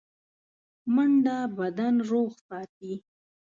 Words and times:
منډه 0.93 1.37
بدن 1.57 1.95
روغ 2.09 2.29
ساتي 2.47 2.93